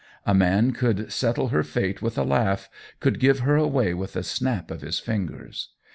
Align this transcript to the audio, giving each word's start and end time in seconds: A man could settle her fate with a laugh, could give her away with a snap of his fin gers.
A 0.25 0.33
man 0.33 0.71
could 0.71 1.13
settle 1.13 1.49
her 1.49 1.61
fate 1.61 2.01
with 2.01 2.17
a 2.17 2.23
laugh, 2.23 2.69
could 2.99 3.19
give 3.19 3.41
her 3.41 3.55
away 3.55 3.93
with 3.93 4.15
a 4.15 4.23
snap 4.23 4.71
of 4.71 4.81
his 4.81 4.97
fin 4.97 5.27
gers. 5.27 5.67